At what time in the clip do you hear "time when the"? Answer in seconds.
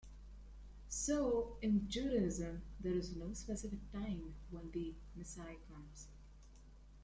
3.91-4.95